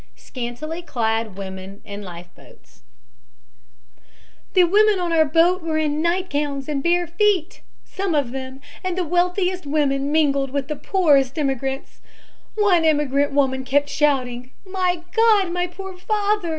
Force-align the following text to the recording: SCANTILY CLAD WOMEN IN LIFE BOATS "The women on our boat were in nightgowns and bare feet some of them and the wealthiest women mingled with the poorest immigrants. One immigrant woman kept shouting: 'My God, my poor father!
SCANTILY 0.15 0.81
CLAD 0.81 1.37
WOMEN 1.37 1.79
IN 1.85 2.01
LIFE 2.01 2.33
BOATS 2.33 2.81
"The 4.53 4.63
women 4.63 4.99
on 4.99 5.13
our 5.13 5.25
boat 5.25 5.61
were 5.61 5.77
in 5.77 6.01
nightgowns 6.01 6.67
and 6.67 6.81
bare 6.81 7.05
feet 7.05 7.61
some 7.85 8.15
of 8.15 8.31
them 8.31 8.61
and 8.83 8.97
the 8.97 9.03
wealthiest 9.05 9.67
women 9.67 10.11
mingled 10.11 10.49
with 10.49 10.69
the 10.69 10.75
poorest 10.75 11.37
immigrants. 11.37 12.01
One 12.55 12.83
immigrant 12.83 13.31
woman 13.31 13.63
kept 13.63 13.89
shouting: 13.89 14.49
'My 14.65 15.03
God, 15.15 15.51
my 15.51 15.67
poor 15.67 15.95
father! 15.95 16.49